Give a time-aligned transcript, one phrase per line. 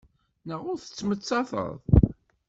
[0.47, 1.75] Naɣ ur tettmettateḍ?